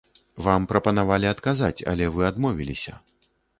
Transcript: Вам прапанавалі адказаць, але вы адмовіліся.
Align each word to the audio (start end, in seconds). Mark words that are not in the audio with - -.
Вам 0.45 0.63
прапанавалі 0.71 1.29
адказаць, 1.33 1.85
але 1.93 2.09
вы 2.17 2.27
адмовіліся. 2.33 2.99